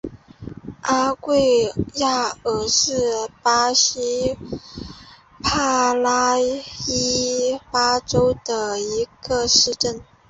[0.81, 4.35] 阿圭亚尔是巴西
[5.43, 10.01] 帕拉伊巴州的一个市镇。